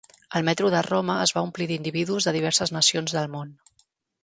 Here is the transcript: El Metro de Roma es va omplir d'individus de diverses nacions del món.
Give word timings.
El 0.37 0.45
Metro 0.45 0.71
de 0.75 0.79
Roma 0.87 1.17
es 1.25 1.33
va 1.35 1.43
omplir 1.49 1.67
d'individus 1.73 2.29
de 2.31 2.35
diverses 2.39 2.75
nacions 2.79 3.17
del 3.21 3.31
món. 3.37 3.57